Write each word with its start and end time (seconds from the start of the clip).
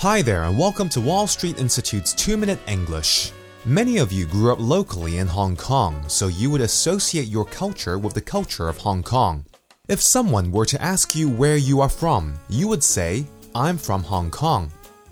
Hi 0.00 0.20
there, 0.20 0.44
and 0.44 0.58
welcome 0.58 0.90
to 0.90 1.00
Wall 1.00 1.26
Street 1.26 1.58
Institute's 1.58 2.12
2 2.12 2.36
Minute 2.36 2.58
English. 2.68 3.32
Many 3.64 3.96
of 3.96 4.12
you 4.12 4.26
grew 4.26 4.52
up 4.52 4.60
locally 4.60 5.16
in 5.16 5.26
Hong 5.26 5.56
Kong, 5.56 6.04
so 6.06 6.26
you 6.26 6.50
would 6.50 6.60
associate 6.60 7.28
your 7.28 7.46
culture 7.46 7.98
with 7.98 8.12
the 8.12 8.20
culture 8.20 8.68
of 8.68 8.76
Hong 8.76 9.02
Kong. 9.02 9.46
If 9.88 10.02
someone 10.02 10.52
were 10.52 10.66
to 10.66 10.82
ask 10.82 11.14
you 11.14 11.30
where 11.30 11.56
you 11.56 11.80
are 11.80 11.88
from, 11.88 12.34
you 12.50 12.68
would 12.68 12.84
say, 12.84 13.24
I'm 13.54 13.78
from 13.78 14.02
Hong 14.02 14.30
Kong. 14.30 14.70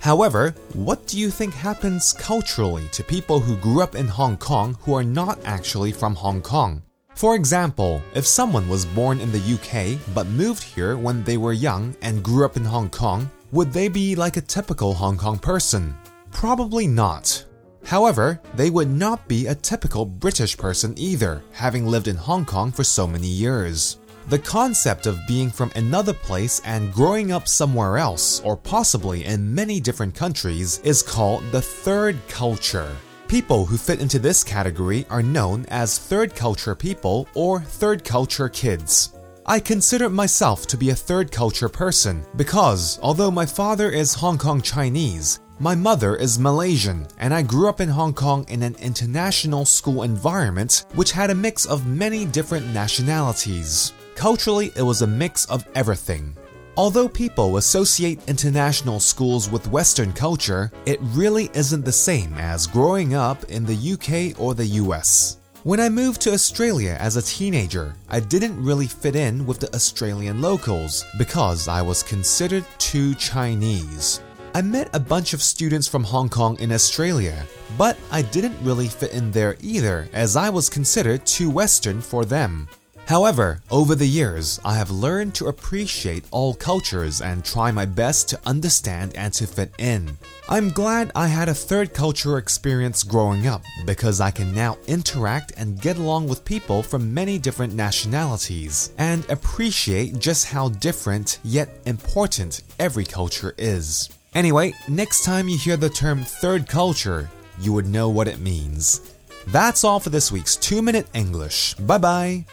However, 0.00 0.54
what 0.74 1.06
do 1.06 1.18
you 1.18 1.30
think 1.30 1.54
happens 1.54 2.12
culturally 2.12 2.86
to 2.92 3.02
people 3.02 3.40
who 3.40 3.56
grew 3.56 3.80
up 3.80 3.94
in 3.94 4.06
Hong 4.06 4.36
Kong 4.36 4.76
who 4.82 4.92
are 4.92 5.02
not 5.02 5.38
actually 5.46 5.92
from 5.92 6.14
Hong 6.14 6.42
Kong? 6.42 6.82
For 7.14 7.34
example, 7.34 8.02
if 8.14 8.26
someone 8.26 8.68
was 8.68 8.84
born 8.84 9.20
in 9.20 9.32
the 9.32 9.54
UK 9.54 9.98
but 10.14 10.26
moved 10.26 10.62
here 10.62 10.98
when 10.98 11.24
they 11.24 11.38
were 11.38 11.54
young 11.54 11.96
and 12.02 12.22
grew 12.22 12.44
up 12.44 12.58
in 12.58 12.64
Hong 12.66 12.90
Kong, 12.90 13.30
would 13.52 13.72
they 13.72 13.88
be 13.88 14.16
like 14.16 14.36
a 14.36 14.40
typical 14.40 14.94
Hong 14.94 15.16
Kong 15.16 15.38
person? 15.38 15.96
Probably 16.32 16.86
not. 16.86 17.44
However, 17.84 18.40
they 18.54 18.70
would 18.70 18.90
not 18.90 19.28
be 19.28 19.46
a 19.46 19.54
typical 19.54 20.04
British 20.04 20.56
person 20.56 20.94
either, 20.96 21.42
having 21.52 21.86
lived 21.86 22.08
in 22.08 22.16
Hong 22.16 22.44
Kong 22.44 22.72
for 22.72 22.82
so 22.82 23.06
many 23.06 23.28
years. 23.28 23.98
The 24.28 24.40
concept 24.40 25.06
of 25.06 25.24
being 25.28 25.50
from 25.50 25.70
another 25.76 26.12
place 26.12 26.60
and 26.64 26.92
growing 26.92 27.30
up 27.30 27.46
somewhere 27.46 27.96
else, 27.96 28.40
or 28.40 28.56
possibly 28.56 29.24
in 29.24 29.54
many 29.54 29.78
different 29.78 30.16
countries, 30.16 30.80
is 30.80 31.00
called 31.00 31.44
the 31.52 31.62
third 31.62 32.18
culture. 32.28 32.90
People 33.28 33.66
who 33.66 33.76
fit 33.76 34.00
into 34.00 34.18
this 34.18 34.42
category 34.42 35.06
are 35.10 35.22
known 35.22 35.64
as 35.68 35.98
third 35.98 36.34
culture 36.34 36.74
people 36.74 37.28
or 37.34 37.60
third 37.60 38.04
culture 38.04 38.48
kids. 38.48 39.15
I 39.48 39.60
consider 39.60 40.10
myself 40.10 40.66
to 40.66 40.76
be 40.76 40.90
a 40.90 40.96
third 40.96 41.30
culture 41.30 41.68
person 41.68 42.26
because, 42.34 42.98
although 43.00 43.30
my 43.30 43.46
father 43.46 43.88
is 43.88 44.12
Hong 44.12 44.38
Kong 44.38 44.60
Chinese, 44.60 45.38
my 45.60 45.72
mother 45.72 46.16
is 46.16 46.36
Malaysian, 46.36 47.06
and 47.18 47.32
I 47.32 47.42
grew 47.42 47.68
up 47.68 47.80
in 47.80 47.88
Hong 47.88 48.12
Kong 48.12 48.44
in 48.48 48.64
an 48.64 48.74
international 48.80 49.64
school 49.64 50.02
environment 50.02 50.86
which 50.96 51.12
had 51.12 51.30
a 51.30 51.34
mix 51.36 51.64
of 51.64 51.86
many 51.86 52.24
different 52.24 52.66
nationalities. 52.74 53.92
Culturally, 54.16 54.72
it 54.74 54.82
was 54.82 55.02
a 55.02 55.06
mix 55.06 55.44
of 55.44 55.64
everything. 55.76 56.36
Although 56.76 57.08
people 57.08 57.56
associate 57.56 58.28
international 58.28 58.98
schools 58.98 59.48
with 59.48 59.68
Western 59.68 60.12
culture, 60.12 60.72
it 60.86 60.98
really 61.00 61.50
isn't 61.54 61.84
the 61.84 61.92
same 61.92 62.34
as 62.34 62.66
growing 62.66 63.14
up 63.14 63.44
in 63.44 63.64
the 63.64 63.92
UK 63.92 64.40
or 64.40 64.54
the 64.54 64.66
US. 64.82 65.38
When 65.66 65.80
I 65.80 65.88
moved 65.88 66.20
to 66.20 66.32
Australia 66.32 66.96
as 67.00 67.16
a 67.16 67.22
teenager, 67.22 67.96
I 68.08 68.20
didn't 68.20 68.62
really 68.62 68.86
fit 68.86 69.16
in 69.16 69.44
with 69.46 69.58
the 69.58 69.74
Australian 69.74 70.40
locals 70.40 71.04
because 71.18 71.66
I 71.66 71.82
was 71.82 72.04
considered 72.04 72.64
too 72.78 73.16
Chinese. 73.16 74.20
I 74.54 74.62
met 74.62 74.94
a 74.94 75.00
bunch 75.00 75.34
of 75.34 75.42
students 75.42 75.88
from 75.88 76.04
Hong 76.04 76.28
Kong 76.28 76.56
in 76.60 76.70
Australia, 76.70 77.44
but 77.76 77.98
I 78.12 78.22
didn't 78.22 78.62
really 78.62 78.86
fit 78.86 79.12
in 79.12 79.32
there 79.32 79.56
either 79.60 80.08
as 80.12 80.36
I 80.36 80.50
was 80.50 80.70
considered 80.70 81.26
too 81.26 81.50
Western 81.50 82.00
for 82.00 82.24
them. 82.24 82.68
However, 83.06 83.60
over 83.70 83.94
the 83.94 84.08
years, 84.08 84.58
I 84.64 84.74
have 84.74 84.90
learned 84.90 85.36
to 85.36 85.46
appreciate 85.46 86.24
all 86.32 86.54
cultures 86.54 87.20
and 87.20 87.44
try 87.44 87.70
my 87.70 87.86
best 87.86 88.28
to 88.30 88.40
understand 88.44 89.16
and 89.16 89.32
to 89.34 89.46
fit 89.46 89.72
in. 89.78 90.18
I'm 90.48 90.70
glad 90.70 91.12
I 91.14 91.28
had 91.28 91.48
a 91.48 91.54
third 91.54 91.94
culture 91.94 92.36
experience 92.36 93.04
growing 93.04 93.46
up 93.46 93.62
because 93.84 94.20
I 94.20 94.32
can 94.32 94.52
now 94.52 94.76
interact 94.88 95.52
and 95.56 95.80
get 95.80 95.98
along 95.98 96.26
with 96.26 96.44
people 96.44 96.82
from 96.82 97.14
many 97.14 97.38
different 97.38 97.74
nationalities 97.74 98.90
and 98.98 99.28
appreciate 99.30 100.18
just 100.18 100.46
how 100.46 100.70
different 100.70 101.38
yet 101.44 101.68
important 101.86 102.62
every 102.80 103.04
culture 103.04 103.54
is. 103.56 104.08
Anyway, 104.34 104.74
next 104.88 105.22
time 105.22 105.48
you 105.48 105.56
hear 105.56 105.76
the 105.76 105.88
term 105.88 106.24
third 106.24 106.68
culture, 106.68 107.30
you 107.60 107.72
would 107.72 107.86
know 107.86 108.08
what 108.08 108.26
it 108.26 108.40
means. 108.40 109.12
That's 109.46 109.84
all 109.84 110.00
for 110.00 110.10
this 110.10 110.32
week's 110.32 110.56
2 110.56 110.82
Minute 110.82 111.06
English. 111.14 111.74
Bye 111.74 111.98
bye. 111.98 112.44